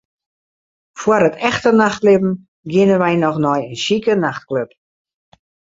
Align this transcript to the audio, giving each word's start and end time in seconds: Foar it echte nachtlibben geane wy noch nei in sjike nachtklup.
Foar 1.01 1.23
it 1.29 1.41
echte 1.49 1.69
nachtlibben 1.73 2.33
geane 2.71 2.97
wy 3.03 3.13
noch 3.23 3.39
nei 3.45 3.61
in 3.71 3.79
sjike 3.83 4.13
nachtklup. 4.17 4.71